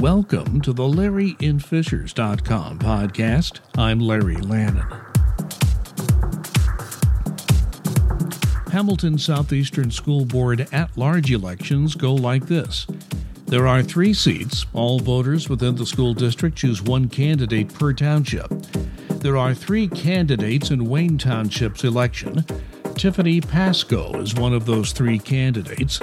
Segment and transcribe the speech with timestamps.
[0.00, 3.58] welcome to the LarryInFishers.com podcast.
[3.76, 4.86] I'm Larry Lannan.
[8.70, 12.86] Hamilton Southeastern School Board at large elections go like this.
[13.46, 14.66] There are three seats.
[14.72, 18.50] All voters within the school district choose one candidate per township.
[19.20, 22.44] There are three candidates in Wayne Township's election.
[22.94, 26.00] Tiffany Pasco is one of those three candidates.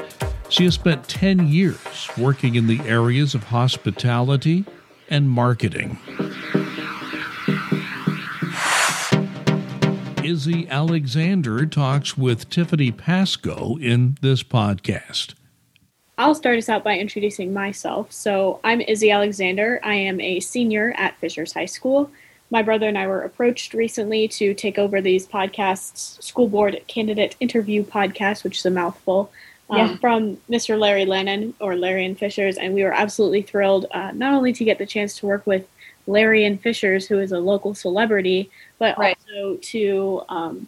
[0.50, 4.66] She has spent 10 years working in the areas of hospitality
[5.10, 5.98] and marketing.
[10.24, 15.34] Izzy Alexander talks with Tiffany Pasco in this podcast.
[16.18, 18.12] I'll start us out by introducing myself.
[18.12, 19.80] So, I'm Izzy Alexander.
[19.84, 22.10] I am a senior at Fishers High School.
[22.52, 27.36] My brother and I were approached recently to take over these podcasts, school board candidate
[27.40, 29.32] interview podcast, which is a mouthful
[29.70, 29.98] um, yeah.
[29.98, 30.78] from Mr.
[30.78, 34.64] Larry Lannan or Larry in Fishers, and we were absolutely thrilled uh, not only to
[34.64, 35.68] get the chance to work with
[36.08, 39.18] Larry in Fishers, who is a local celebrity, but right.
[39.28, 40.68] also to um,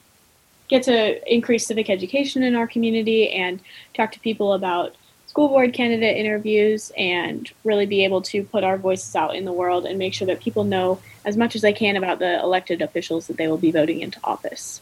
[0.67, 3.59] get to increase civic education in our community and
[3.93, 4.95] talk to people about
[5.27, 9.53] school board candidate interviews and really be able to put our voices out in the
[9.53, 12.81] world and make sure that people know as much as they can about the elected
[12.81, 14.81] officials that they will be voting into office.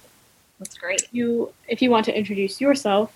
[0.60, 1.02] That's great.
[1.12, 3.12] You, if you want to introduce yourself,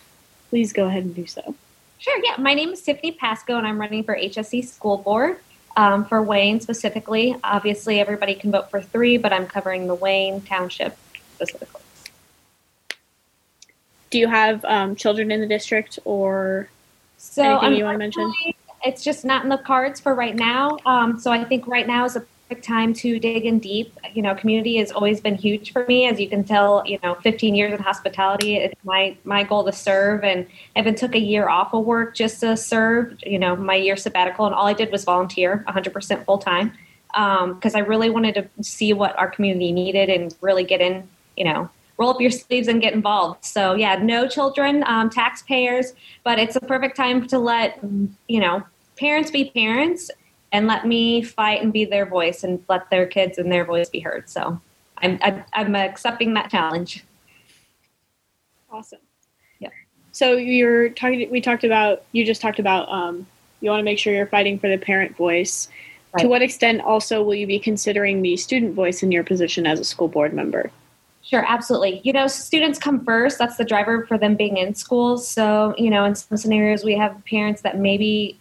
[0.49, 1.55] please go ahead and do so.
[1.99, 2.35] Sure, yeah.
[2.37, 5.37] My name is Tiffany Pasco, and I'm running for HSE School Board
[5.75, 7.35] um, for Wayne specifically.
[7.43, 10.97] Obviously, everybody can vote for three, but I'm covering the Wayne Township
[11.35, 11.81] specifically.
[14.09, 16.69] Do you have um, children in the district or
[17.17, 18.33] so anything you want to mention?
[18.83, 20.77] It's just not in the cards for right now.
[20.85, 23.97] Um, so I think right now is a time to dig in deep.
[24.13, 26.07] You know, community has always been huge for me.
[26.07, 29.71] As you can tell, you know, 15 years in hospitality, it's my, my goal to
[29.71, 30.23] serve.
[30.23, 33.75] And I even took a year off of work just to serve, you know, my
[33.75, 34.45] year sabbatical.
[34.45, 36.73] And all I did was volunteer 100% full time
[37.07, 41.07] because um, I really wanted to see what our community needed and really get in,
[41.37, 43.43] you know, roll up your sleeves and get involved.
[43.43, 45.93] So yeah, no children, um, taxpayers,
[46.23, 47.79] but it's a perfect time to let,
[48.27, 48.63] you know,
[48.95, 50.09] parents be parents
[50.51, 53.89] and let me fight and be their voice and let their kids and their voice
[53.89, 54.29] be heard.
[54.29, 54.59] So
[54.97, 57.03] I'm, I'm, I'm accepting that challenge.
[58.71, 58.99] Awesome.
[59.59, 59.69] Yeah.
[60.11, 63.27] So you're talking, we talked about, you just talked about, um,
[63.61, 65.69] you want to make sure you're fighting for the parent voice.
[66.13, 66.23] Right.
[66.23, 69.79] To what extent also will you be considering the student voice in your position as
[69.79, 70.71] a school board member?
[71.21, 72.01] Sure, absolutely.
[72.03, 73.37] You know, students come first.
[73.37, 75.27] That's the driver for them being in schools.
[75.27, 78.39] So, you know, in some scenarios, we have parents that maybe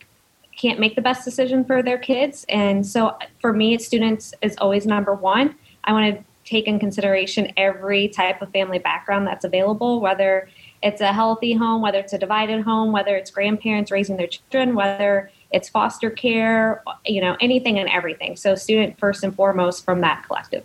[0.59, 2.45] can't make the best decision for their kids.
[2.49, 5.55] And so for me, students is always number one.
[5.85, 10.49] I want to take in consideration every type of family background that's available, whether
[10.83, 14.75] it's a healthy home, whether it's a divided home, whether it's grandparents raising their children,
[14.75, 18.37] whether it's foster care, you know, anything and everything.
[18.37, 20.65] So, student first and foremost from that collective.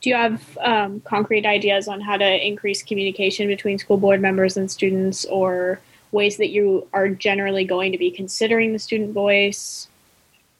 [0.00, 4.56] Do you have um, concrete ideas on how to increase communication between school board members
[4.56, 5.80] and students or
[6.12, 9.88] ways that you are generally going to be considering the student voice?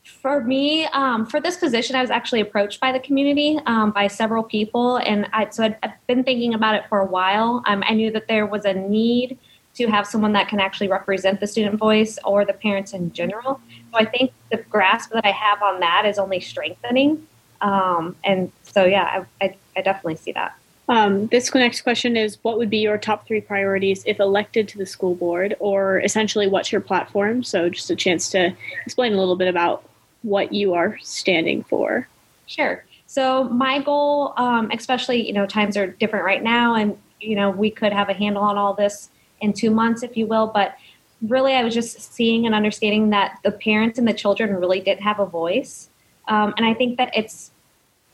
[0.04, 4.09] For me, um, for this position, I was actually approached by the community um, by
[4.09, 7.62] several people, and I, so i have been thinking about it for a while.
[7.66, 9.38] Um, I knew that there was a need
[9.75, 13.60] to have someone that can actually represent the student voice or the parents in general.
[13.92, 17.26] So I think the grasp that I have on that is only strengthening,
[17.60, 20.56] um, and so yeah, I, I, I definitely see that.
[20.88, 24.78] Um, this next question is What would be your top three priorities if elected to
[24.78, 27.43] the school board, or essentially what's your platform?
[27.43, 28.54] So, just a chance to
[28.84, 29.88] explain a little bit about
[30.22, 32.09] what you are standing for.
[32.47, 32.84] Sure.
[33.06, 37.50] So, my goal, um, especially, you know, times are different right now, and, you know,
[37.50, 39.10] we could have a handle on all this
[39.41, 40.75] in two months, if you will, but
[41.22, 45.00] really, I was just seeing and understanding that the parents and the children really did
[45.00, 45.91] have a voice.
[46.28, 47.50] Um, and I think that it's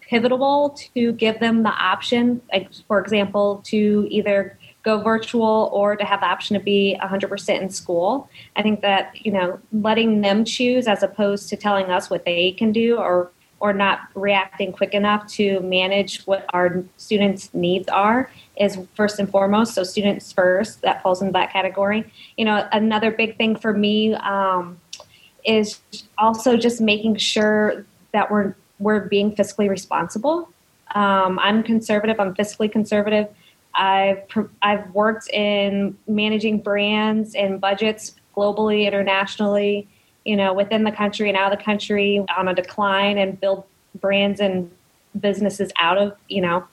[0.09, 6.05] pivotal to give them the option, like for example, to either go virtual or to
[6.05, 8.29] have the option to be 100% in school.
[8.55, 12.53] I think that, you know, letting them choose as opposed to telling us what they
[12.53, 13.31] can do or
[13.61, 18.31] or not reacting quick enough to manage what our students' needs are
[18.61, 19.75] is first and foremost.
[19.75, 22.05] So students first, that falls into that category.
[22.37, 24.79] You know, another big thing for me um,
[25.47, 25.81] is
[26.19, 30.49] also just making sure that we're we're being fiscally responsible.
[30.95, 32.21] Um, I'm conservative.
[32.21, 33.29] I'm fiscally conservative.
[33.75, 34.23] I've
[34.63, 39.89] I've worked in managing brands and budgets globally, internationally,
[40.25, 43.65] you know, within the country and out of the country on a decline, and build
[44.01, 44.71] brands and
[45.21, 46.65] businesses out of you know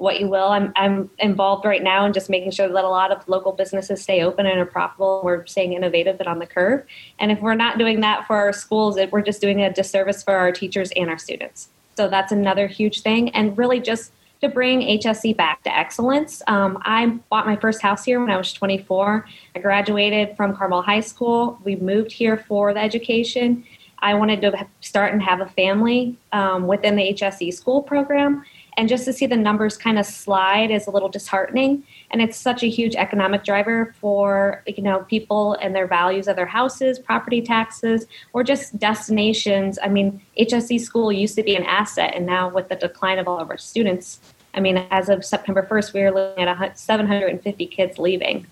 [0.00, 0.48] what you will.
[0.48, 4.00] I'm, I'm involved right now in just making sure that a lot of local businesses
[4.00, 5.20] stay open and are profitable.
[5.22, 6.86] We're staying innovative and on the curve.
[7.18, 10.34] And if we're not doing that for our schools, we're just doing a disservice for
[10.34, 11.68] our teachers and our students.
[11.96, 13.28] So that's another huge thing.
[13.30, 16.42] And really just to bring HSE back to excellence.
[16.46, 19.26] Um, I bought my first house here when I was 24.
[19.54, 21.60] I graduated from Carmel High School.
[21.62, 23.64] We moved here for the education.
[23.98, 28.44] I wanted to start and have a family um, within the HSE school program.
[28.76, 31.84] And just to see the numbers kind of slide is a little disheartening.
[32.10, 36.36] And it's such a huge economic driver for you know people and their values of
[36.36, 39.78] their houses, property taxes, or just destinations.
[39.82, 43.28] I mean, HSE school used to be an asset, and now with the decline of
[43.28, 44.20] all of our students,
[44.54, 48.46] I mean, as of September 1st, we are looking at 750 kids leaving.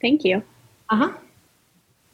[0.00, 0.42] Thank you.
[0.88, 1.12] Uh huh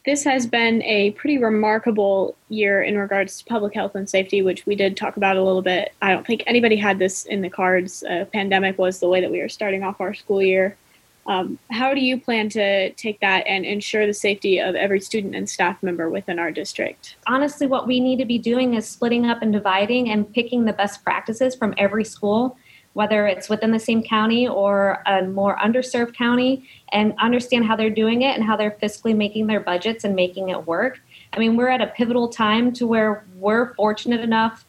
[0.08, 4.64] this has been a pretty remarkable year in regards to public health and safety, which
[4.64, 5.92] we did talk about a little bit.
[6.00, 8.02] I don't think anybody had this in the cards.
[8.04, 10.78] Uh, pandemic was the way that we were starting off our school year.
[11.26, 15.34] Um, how do you plan to take that and ensure the safety of every student
[15.34, 17.16] and staff member within our district?
[17.26, 20.72] Honestly, what we need to be doing is splitting up and dividing and picking the
[20.72, 22.56] best practices from every school
[22.98, 27.88] whether it's within the same county or a more underserved county, and understand how they're
[28.04, 30.98] doing it and how they're fiscally making their budgets and making it work.
[31.32, 34.64] I mean, we're at a pivotal time to where we're fortunate enough,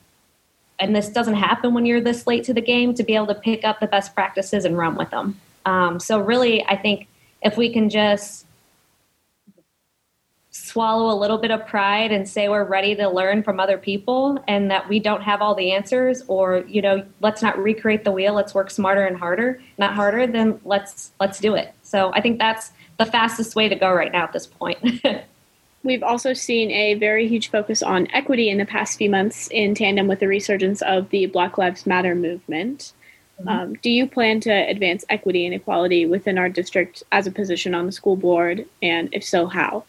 [0.78, 3.34] and this doesn't happen when you're this late to the game, to be able to
[3.34, 5.42] pick up the best practices and run with them.
[5.66, 7.08] Um, so, really, I think
[7.42, 8.46] if we can just
[10.70, 14.44] swallow a little bit of pride and say we're ready to learn from other people
[14.48, 18.12] and that we don't have all the answers or you know let's not recreate the
[18.12, 22.22] wheel let's work smarter and harder not harder then let's let's do it so i
[22.22, 24.78] think that's the fastest way to go right now at this point
[25.82, 29.76] We've also seen a very huge focus on equity in the past few months in
[29.76, 32.92] tandem with the resurgence of the Black Lives Matter movement.
[33.40, 33.48] Mm-hmm.
[33.48, 37.74] Um, do you plan to advance equity and equality within our district as a position
[37.74, 38.66] on the school board?
[38.82, 39.86] And if so, how?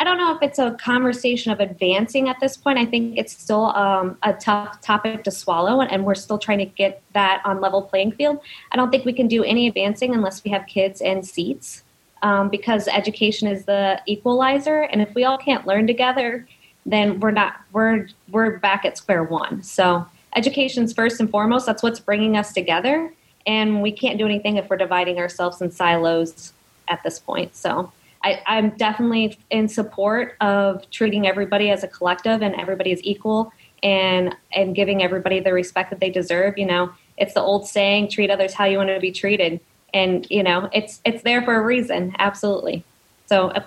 [0.00, 2.78] I don't know if it's a conversation of advancing at this point.
[2.78, 6.64] I think it's still um, a tough topic to swallow, and, we're still trying to
[6.64, 8.38] get that on level playing field.
[8.70, 11.82] I don't think we can do any advancing unless we have kids and seats,
[12.22, 14.82] um, because education is the equalizer.
[14.82, 16.46] And if we all can't learn together,
[16.86, 19.62] then we're not we're we're back at square one.
[19.62, 20.06] So
[20.36, 21.66] education's first and foremost.
[21.66, 23.12] That's what's bringing us together,
[23.46, 26.52] and we can't do anything if we're dividing ourselves in silos
[26.86, 27.56] at this point.
[27.56, 27.92] So
[28.22, 33.52] I, I'm definitely in support of treating everybody as a collective and everybody is equal
[33.82, 36.58] and and giving everybody the respect that they deserve.
[36.58, 39.60] You know, it's the old saying, treat others how you want to be treated.
[39.94, 42.84] And, you know, it's it's there for a reason, absolutely.
[43.26, 43.62] So uh,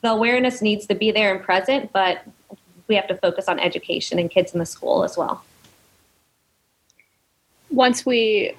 [0.00, 2.22] the awareness needs to be there and present, but
[2.88, 5.44] we have to focus on education and kids in the school as well.
[7.70, 8.54] Once we,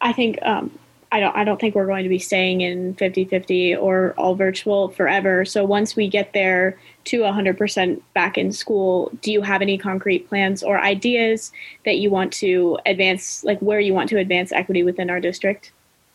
[0.00, 0.76] I think, um,
[1.12, 4.88] I don't I don't think we're going to be staying in 50-50 or all virtual
[4.88, 5.44] forever.
[5.44, 10.28] So once we get there to 100% back in school, do you have any concrete
[10.28, 11.52] plans or ideas
[11.84, 15.72] that you want to advance like where you want to advance equity within our district?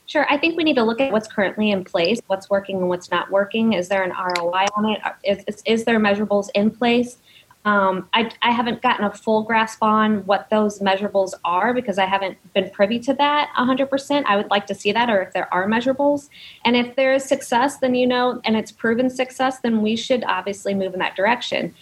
[0.08, 0.28] Sure.
[0.30, 3.10] I think we need to look at what's currently in place, what's working and what's
[3.12, 3.72] not working.
[3.72, 5.02] Is there an ROI on it?
[5.24, 7.18] Is, is there measurables in place?
[7.63, 12.06] Um, I, I, haven't gotten a full grasp on what those measurables are because I
[12.06, 14.24] haven't been privy to that 100%.
[14.25, 16.30] I would like to see that, or if there are measurables.
[16.66, 20.24] And if there is success, then you know, and it's proven success, then we should
[20.24, 21.75] obviously move in that direction.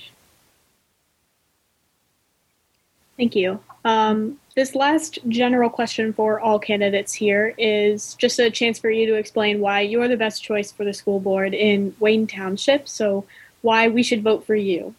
[3.15, 3.61] Thank you.
[3.85, 9.07] Um, this last general question for all candidates here is just a chance for you
[9.07, 12.89] to explain why you're the best choice for the school board in Wayne Township.
[12.89, 13.25] So,
[13.61, 14.95] why we should vote for you.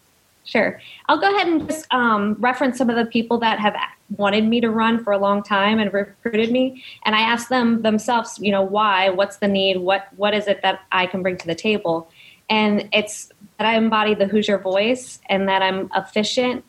[0.51, 0.81] Sure.
[1.09, 3.77] I'll go ahead and just um, reference some of the people that have
[4.17, 7.83] wanted me to run for a long time and recruited me, and I asked them
[7.83, 9.11] themselves, you know, why?
[9.11, 9.77] What's the need?
[9.77, 12.11] What What is it that I can bring to the table?
[12.49, 16.65] And it's that I embody the Hoosier voice, and that I'm efficient.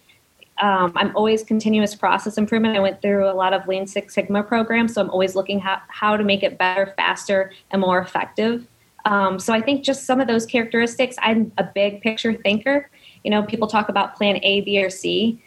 [0.62, 2.78] Um, I'm always continuous process improvement.
[2.78, 5.82] I went through a lot of Lean Six Sigma programs, so I'm always looking how
[5.88, 8.68] how to make it better, faster, and more effective.
[9.06, 11.16] Um, so I think just some of those characteristics.
[11.20, 12.92] I'm a big picture thinker
[13.24, 15.42] you know, people talk about plan A, B, or C.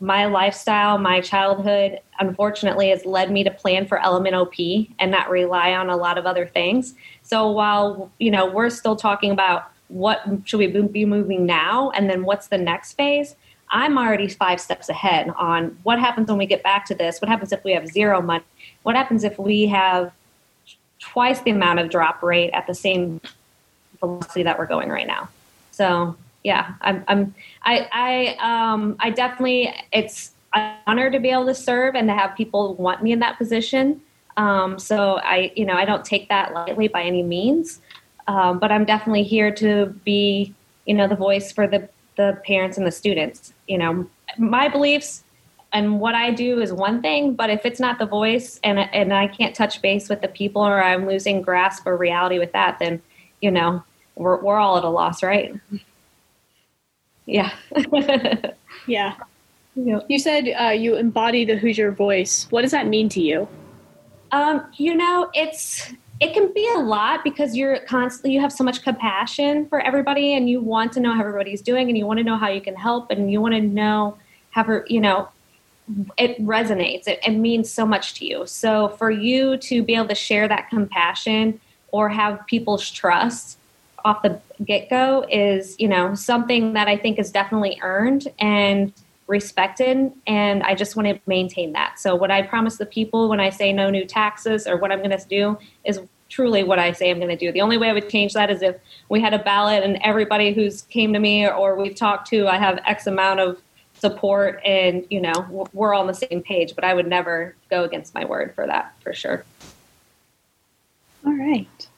[0.00, 4.54] My lifestyle, my childhood, unfortunately, has led me to plan for element OP
[4.98, 6.94] and not rely on a lot of other things.
[7.22, 12.08] So while, you know, we're still talking about what should we be moving now and
[12.08, 13.34] then what's the next phase,
[13.70, 17.20] I'm already five steps ahead on what happens when we get back to this.
[17.20, 18.44] What happens if we have zero money?
[18.82, 20.12] What happens if we have
[20.98, 23.20] twice the amount of drop rate at the same
[24.00, 25.28] velocity that we're going right now?
[25.70, 27.88] So yeah, I'm, I'm I
[28.40, 32.34] I um I definitely it's an honor to be able to serve and to have
[32.36, 34.00] people want me in that position.
[34.36, 37.80] Um, so I, you know, I don't take that lightly by any means.
[38.26, 40.54] Um, but I'm definitely here to be,
[40.86, 43.52] you know, the voice for the the parents and the students.
[43.68, 45.24] You know, my beliefs
[45.72, 49.12] and what I do is one thing, but if it's not the voice and and
[49.12, 52.78] I can't touch base with the people or I'm losing grasp or reality with that,
[52.78, 53.02] then
[53.40, 53.82] you know
[54.14, 55.54] we're we're all at a loss, right?
[57.30, 57.52] Yeah.
[58.86, 59.14] yeah.
[59.76, 60.06] Yep.
[60.08, 62.46] You said uh, you embody the Hoosier voice.
[62.50, 63.48] What does that mean to you?
[64.32, 68.64] Um, you know, it's it can be a lot because you're constantly you have so
[68.64, 72.18] much compassion for everybody and you want to know how everybody's doing and you want
[72.18, 74.18] to know how you can help and you want to know
[74.50, 75.28] how her you know
[76.18, 80.06] it resonates it, it means so much to you so for you to be able
[80.06, 81.58] to share that compassion
[81.90, 83.58] or have people's trust
[84.04, 88.92] off the get-go is you know something that i think is definitely earned and
[89.26, 92.00] respected and i just want to maintain that.
[92.00, 94.98] So what i promise the people when i say no new taxes or what i'm
[94.98, 97.52] going to do is truly what i say i'm going to do.
[97.52, 98.76] The only way i would change that is if
[99.08, 102.58] we had a ballot and everybody who's came to me or we've talked to i
[102.58, 103.60] have x amount of
[103.94, 107.84] support and you know we're all on the same page but i would never go
[107.84, 109.44] against my word for that for sure.
[111.24, 111.89] All right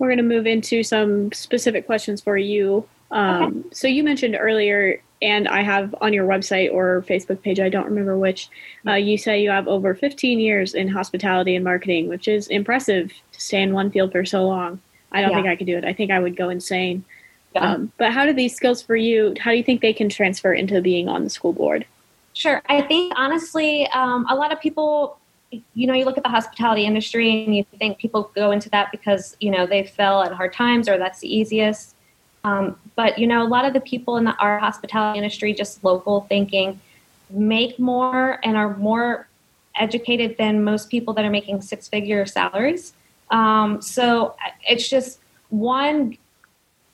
[0.00, 3.68] we're going to move into some specific questions for you um, okay.
[3.72, 7.84] so you mentioned earlier and I have on your website or Facebook page, I don't
[7.84, 8.48] remember which,
[8.86, 13.12] uh, you say you have over 15 years in hospitality and marketing, which is impressive
[13.32, 14.80] to stay in one field for so long.
[15.12, 15.36] I don't yeah.
[15.36, 15.84] think I could do it.
[15.84, 17.04] I think I would go insane.
[17.54, 17.72] Yeah.
[17.72, 20.54] Um, but how do these skills for you, how do you think they can transfer
[20.54, 21.84] into being on the school board?
[22.32, 22.62] Sure.
[22.68, 25.18] I think honestly, um, a lot of people,
[25.50, 28.90] you know, you look at the hospitality industry and you think people go into that
[28.92, 31.94] because, you know, they fell at hard times or that's the easiest.
[32.44, 35.82] Um, but you know, a lot of the people in the, our hospitality industry, just
[35.84, 36.80] local thinking,
[37.28, 39.28] make more and are more
[39.76, 42.92] educated than most people that are making six-figure salaries.
[43.30, 44.34] Um, so
[44.68, 46.16] it's just one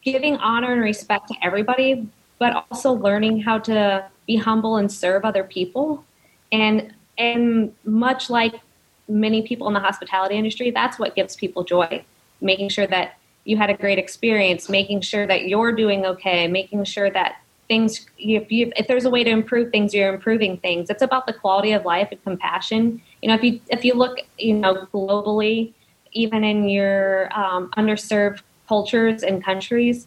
[0.03, 2.09] giving honor and respect to everybody,
[2.39, 6.05] but also learning how to be humble and serve other people.
[6.53, 8.61] And and much like
[9.09, 12.05] many people in the hospitality industry, that's what gives people joy.
[12.41, 16.85] Making sure that you had a great experience, making sure that you're doing okay, making
[16.85, 17.37] sure that
[17.69, 21.27] things if you if there's a way to improve things you're improving things it's about
[21.27, 24.87] the quality of life and compassion you know if you if you look you know
[24.93, 25.73] globally
[26.13, 30.07] even in your um, underserved cultures and countries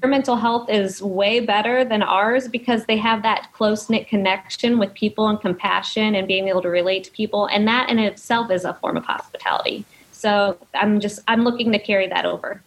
[0.00, 4.78] their mental health is way better than ours because they have that close knit connection
[4.78, 8.50] with people and compassion and being able to relate to people and that in itself
[8.50, 9.84] is a form of hospitality
[10.18, 12.60] so I'm just I'm looking to carry that over.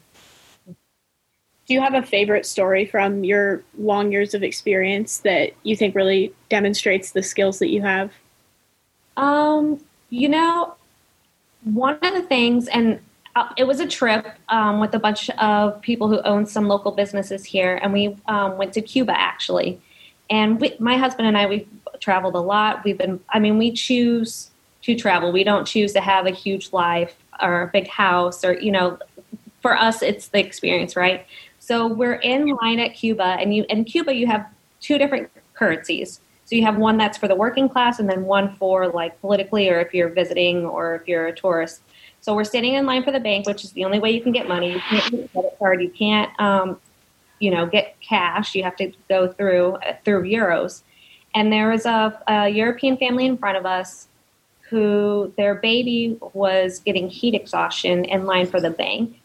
[0.66, 5.94] Do you have a favorite story from your long years of experience that you think
[5.94, 8.14] really demonstrates the skills that you have?
[9.18, 10.76] Um, you know,
[11.66, 13.02] one of the things, and
[13.36, 16.92] uh, it was a trip um, with a bunch of people who own some local
[16.92, 19.80] businesses here, and we um, went to Cuba actually.
[20.30, 21.68] And we, my husband and I, we've
[22.00, 22.84] traveled a lot.
[22.86, 24.50] We've been, I mean, we choose
[24.84, 25.32] to travel.
[25.32, 28.98] We don't choose to have a huge life or a big house or you know
[29.62, 31.26] for us it's the experience right
[31.60, 34.46] so we're in line at cuba and you in cuba you have
[34.80, 38.56] two different currencies so you have one that's for the working class and then one
[38.56, 41.82] for like politically or if you're visiting or if you're a tourist
[42.22, 44.32] so we're standing in line for the bank which is the only way you can
[44.32, 44.74] get money.
[44.74, 45.82] You can't get a credit card.
[45.82, 46.80] You can't um,
[47.40, 48.56] you know get cash.
[48.56, 50.84] You have to go through uh, through euros.
[51.34, 54.08] And there was a, a european family in front of us
[54.72, 59.18] who their baby was getting heat exhaustion in line for the bank.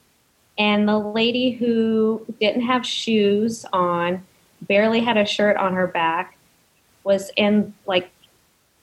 [0.58, 4.26] And the lady who didn't have shoes on,
[4.62, 6.36] barely had a shirt on her back,
[7.04, 8.10] was in like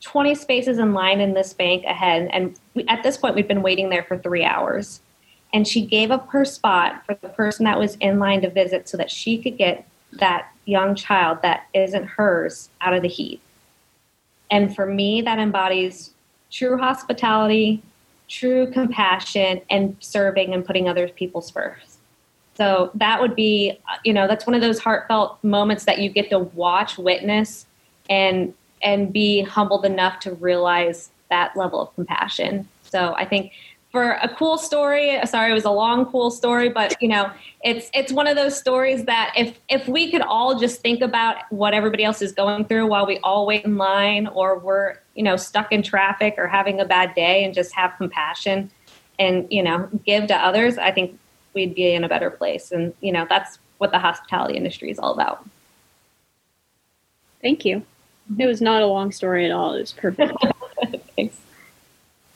[0.03, 2.29] 20 spaces in line in this bank ahead.
[2.31, 5.01] And we, at this point, we'd been waiting there for three hours.
[5.53, 8.89] And she gave up her spot for the person that was in line to visit
[8.89, 13.39] so that she could get that young child that isn't hers out of the heat.
[14.51, 16.13] And for me, that embodies
[16.51, 17.81] true hospitality,
[18.27, 21.99] true compassion, and serving and putting other people's first.
[22.55, 26.29] So that would be, you know, that's one of those heartfelt moments that you get
[26.29, 27.65] to watch, witness,
[28.09, 28.53] and
[28.83, 32.67] and be humbled enough to realize that level of compassion.
[32.83, 33.53] So I think
[33.93, 35.19] for a cool story.
[35.25, 37.31] Sorry, it was a long, cool story, but you know,
[37.63, 41.37] it's it's one of those stories that if if we could all just think about
[41.51, 45.23] what everybody else is going through while we all wait in line, or we're you
[45.23, 48.71] know stuck in traffic or having a bad day, and just have compassion
[49.19, 51.19] and you know give to others, I think
[51.53, 52.71] we'd be in a better place.
[52.71, 55.47] And you know, that's what the hospitality industry is all about.
[57.41, 57.83] Thank you.
[58.37, 59.73] It was not a long story at all.
[59.73, 60.33] It was perfect.
[61.15, 61.37] Thanks.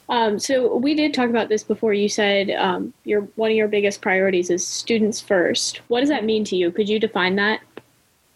[0.08, 1.92] Um, so we did talk about this before.
[1.92, 5.78] You said um, your one of your biggest priorities is students first.
[5.88, 6.70] What does that mean to you?
[6.70, 7.60] Could you define that?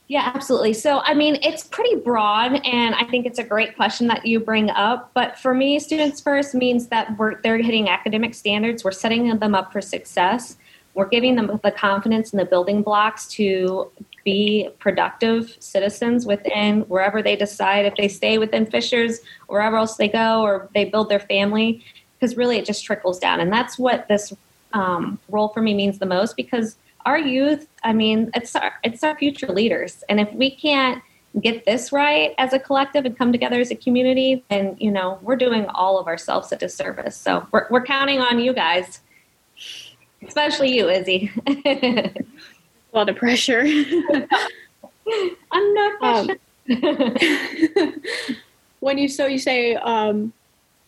[0.09, 0.75] Yeah, absolutely.
[0.75, 4.41] So, I mean, it's pretty broad, and I think it's a great question that you
[4.41, 5.11] bring up.
[5.15, 8.85] But for me, students first means that we're they're hitting academic standards.
[8.85, 10.59] We're setting them up for success.
[10.93, 13.91] We're giving them the confidence and the building blocks to
[14.25, 20.09] be productive citizens within wherever they decide if they stay within Fishers, wherever else they
[20.09, 21.85] go, or they build their family.
[22.19, 24.33] Because really, it just trickles down, and that's what this
[24.73, 26.37] um, role for me means the most.
[26.37, 31.03] Because our youth, I mean, it's our, it's our future leaders, and if we can't
[31.41, 35.19] get this right as a collective and come together as a community, then you know
[35.23, 37.17] we're doing all of ourselves a disservice.
[37.17, 39.01] So we're we're counting on you guys,
[40.27, 41.33] especially you, Izzy.
[42.93, 43.61] a lot of pressure.
[45.51, 46.37] Under pressure.
[46.69, 47.95] Um,
[48.81, 50.33] when you so you say um,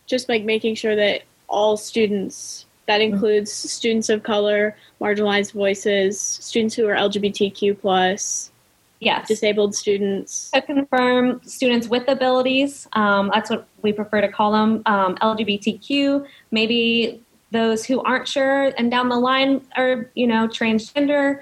[0.05, 6.75] just like making sure that all students that includes students of color marginalized voices students
[6.75, 8.51] who are lgbtq plus
[8.99, 9.27] yes.
[9.27, 12.87] disabled students to confirm students with abilities.
[12.93, 14.81] Um, that's what we prefer to call them.
[14.85, 17.21] Um, LGBTQ, maybe
[17.51, 21.41] those who aren't sure, and down the line are you know transgender,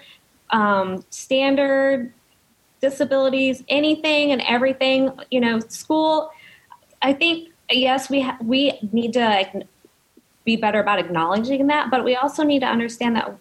[0.54, 2.14] um, standard
[2.80, 5.12] disabilities, anything and everything.
[5.30, 6.32] You know, school.
[7.02, 9.66] I think yes, we ha- we need to
[10.46, 13.38] be better about acknowledging that, but we also need to understand that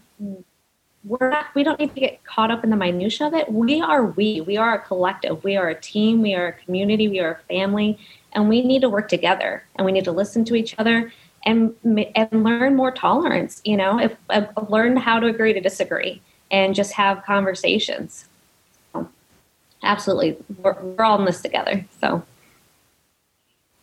[1.05, 3.53] we're not we don't need to get caught up in the minutia of it.
[3.53, 4.41] We are we.
[4.41, 5.45] We are a collective.
[5.45, 6.23] We are a team.
[6.23, 7.09] We are a community.
[7.09, 7.99] We are a family.
[8.35, 9.65] And we need to work together.
[9.77, 11.13] And we need to listen to each other
[11.45, 16.23] and and learn more tolerance you know if uh, learn how to agree to disagree
[16.53, 18.27] and just have conversations.
[18.93, 19.09] So,
[19.83, 20.37] absolutely.
[20.59, 22.23] We're, we're all in this together so.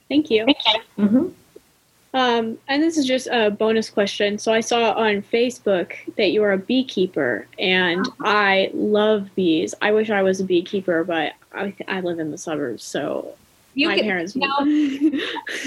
[0.08, 0.48] Thank you.
[0.96, 1.30] Hmm
[2.14, 4.38] um, and this is just a bonus question.
[4.38, 9.76] So i saw on facebook that you are a beekeeper and i love bees.
[9.82, 13.36] I wish i was a beekeeper but i, I live in the suburbs so
[13.76, 14.58] you my can parents you know,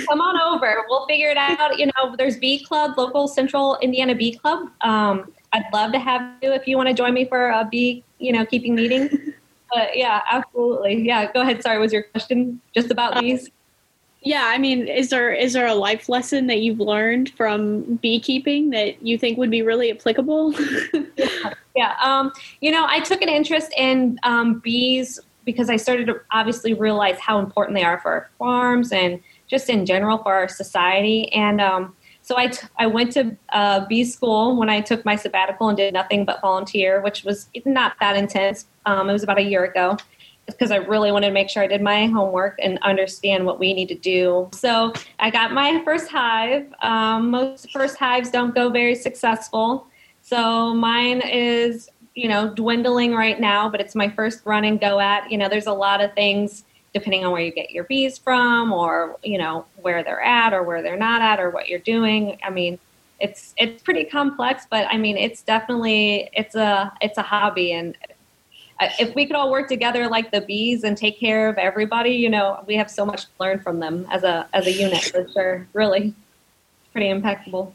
[0.06, 0.84] come on over.
[0.88, 1.78] We'll figure it out.
[1.78, 4.68] You know, there's Bee Club, local Central Indiana Bee Club.
[4.80, 8.04] Um, I'd love to have you if you want to join me for a bee,
[8.18, 9.10] you know, keeping meeting.
[9.74, 11.00] But yeah, absolutely.
[11.02, 11.62] Yeah, go ahead.
[11.62, 13.48] Sorry, was your question just about bees?
[14.20, 18.68] Yeah, I mean, is there is there a life lesson that you've learned from beekeeping
[18.68, 20.54] that you think would be really applicable?
[21.74, 21.94] Yeah.
[22.02, 26.74] Um, you know, I took an interest in um, bees because I started to obviously
[26.74, 31.32] realize how important they are for our farms and just in general for our society.
[31.32, 35.16] And um, so I, t- I went to uh, bee school when I took my
[35.16, 38.66] sabbatical and did nothing but volunteer, which was not that intense.
[38.86, 39.96] Um, it was about a year ago
[40.46, 43.74] because I really wanted to make sure I did my homework and understand what we
[43.74, 44.48] need to do.
[44.52, 46.72] So I got my first hive.
[46.82, 49.86] Um, most first hives don't go very successful.
[50.20, 55.00] So mine is, you know, dwindling right now, but it's my first run and go
[55.00, 55.30] at.
[55.30, 58.72] You know, there's a lot of things depending on where you get your bees from
[58.72, 62.38] or, you know, where they're at or where they're not at or what you're doing.
[62.44, 62.78] I mean,
[63.18, 67.96] it's it's pretty complex, but I mean, it's definitely it's a it's a hobby and
[68.80, 72.10] uh, if we could all work together like the bees and take care of everybody,
[72.10, 75.04] you know, we have so much to learn from them as a as a unit
[75.04, 75.66] for sure.
[75.72, 76.14] Really,
[76.90, 77.74] pretty impeccable.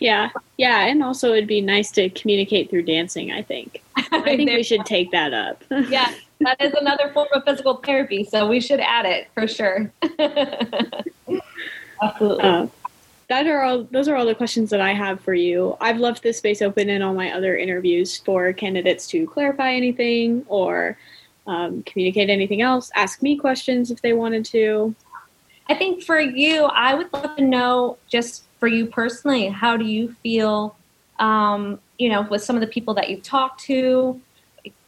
[0.00, 3.30] yeah, yeah, and also it'd be nice to communicate through dancing.
[3.30, 3.82] I think.
[3.96, 5.62] I think we should take that up.
[5.88, 6.12] yeah,
[6.44, 9.92] that is another form of physical therapy, so we should add it for sure.
[12.02, 12.44] Absolutely.
[12.44, 12.66] Uh,
[13.28, 13.84] that are all.
[13.84, 15.76] Those are all the questions that I have for you.
[15.80, 20.44] I've left this space open in all my other interviews for candidates to clarify anything
[20.48, 20.98] or
[21.46, 22.90] um, communicate anything else.
[22.94, 24.94] Ask me questions if they wanted to.
[25.68, 29.84] I think for you, I would love to know just for you personally, how do
[29.84, 30.76] you feel,
[31.18, 34.20] um, you know, with some of the people that you've talked to?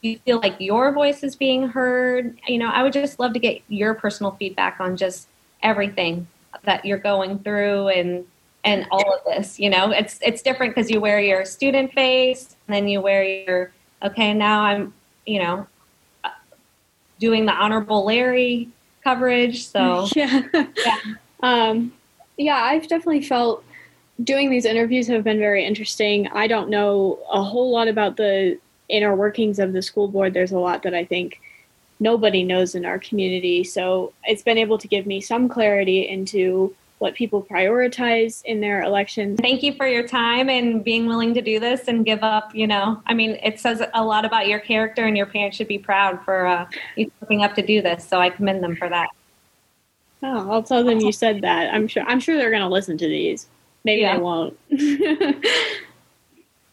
[0.05, 2.38] You feel like your voice is being heard?
[2.47, 5.29] You know, I would just love to get your personal feedback on just
[5.62, 6.27] everything
[6.64, 8.27] that you're going through and
[8.64, 9.59] and all of this.
[9.59, 13.25] You know, it's it's different because you wear your student face and then you wear
[13.25, 13.71] your
[14.03, 14.35] okay.
[14.35, 14.93] Now I'm,
[15.25, 15.67] you know,
[17.19, 18.69] doing the honorable Larry
[19.03, 19.67] coverage.
[19.67, 20.99] So yeah, yeah.
[21.43, 21.95] um,
[22.37, 22.57] yeah.
[22.57, 23.64] I've definitely felt
[24.23, 26.29] doing these interviews have been very interesting.
[26.29, 30.35] I don't know a whole lot about the inner workings of the school board.
[30.35, 31.40] There's a lot that I think
[32.01, 33.64] nobody knows in our community.
[33.64, 38.83] So it's been able to give me some clarity into what people prioritize in their
[38.83, 39.38] elections.
[39.40, 42.55] Thank you for your time and being willing to do this and give up.
[42.55, 45.68] You know, I mean, it says a lot about your character, and your parents should
[45.68, 46.66] be proud for uh,
[46.97, 48.09] you stepping up to do this.
[48.09, 49.09] So I commend them for that.
[50.23, 51.75] Oh, I'll tell them you said that.
[51.75, 52.05] I'm sure.
[52.05, 53.49] I'm sure they're going to listen to these.
[53.85, 54.16] Maybe yeah.
[54.16, 54.59] they won't.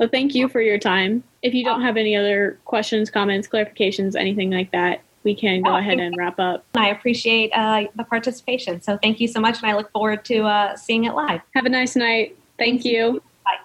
[0.01, 1.23] well, thank you for your time.
[1.43, 5.73] If you don't have any other questions, comments, clarifications, anything like that, we can go
[5.73, 6.65] oh, ahead and wrap up.
[6.73, 8.81] I appreciate uh, the participation.
[8.81, 11.41] So thank you so much, and I look forward to uh, seeing it live.
[11.53, 12.35] Have a nice night.
[12.57, 13.21] Thank you.
[13.45, 13.59] Bye.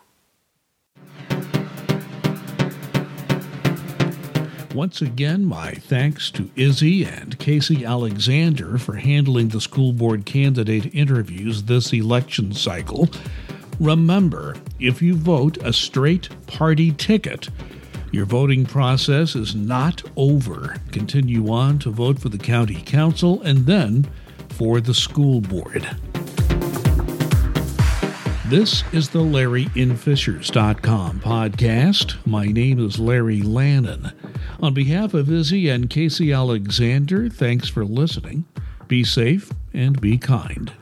[4.75, 10.95] Once again, my thanks to Izzy and Casey Alexander for handling the school board candidate
[10.95, 13.09] interviews this election cycle.
[13.79, 17.51] Remember, if you vote a straight party ticket,
[18.11, 20.77] your voting process is not over.
[20.93, 24.09] Continue on to vote for the county council and then
[24.49, 25.87] for the school board.
[28.47, 32.17] This is the LarryInFishers.com podcast.
[32.25, 34.15] My name is Larry Lannan.
[34.61, 38.47] On behalf of Izzy and Casey Alexander, thanks for listening.
[38.89, 40.73] Be safe and be kind.